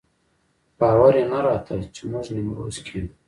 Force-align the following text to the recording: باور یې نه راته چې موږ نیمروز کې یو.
باور 0.79 1.13
یې 1.19 1.23
نه 1.31 1.39
راته 1.45 1.73
چې 1.95 2.01
موږ 2.11 2.25
نیمروز 2.35 2.77
کې 2.85 2.93
یو. 2.99 3.07